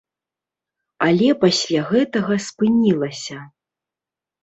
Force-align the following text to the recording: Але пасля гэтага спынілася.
Але 1.09 1.27
пасля 1.45 1.81
гэтага 1.91 2.33
спынілася. 2.49 3.37